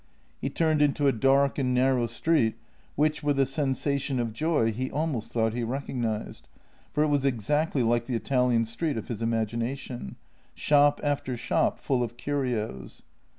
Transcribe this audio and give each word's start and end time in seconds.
He 0.41 0.49
turned 0.49 0.81
into 0.81 1.05
a 1.07 1.11
dark 1.11 1.59
and 1.59 1.75
narrow 1.75 2.07
street 2.07 2.55
which, 2.95 3.21
with 3.21 3.39
a 3.39 3.45
sensation 3.45 4.19
of 4.19 4.33
joy, 4.33 4.71
he 4.71 4.89
almost 4.89 5.31
thought 5.31 5.53
he 5.53 5.63
recognized, 5.63 6.47
for 6.91 7.03
it 7.03 7.07
was 7.07 7.23
exactly 7.23 7.83
like 7.83 8.05
the 8.05 8.15
Italian 8.15 8.65
street 8.65 8.97
of 8.97 9.09
his 9.09 9.21
imagination: 9.21 10.15
shop 10.55 10.99
after 11.03 11.37
shop 11.37 11.77
full 11.77 12.01
of 12.01 12.17
curios. 12.17 13.03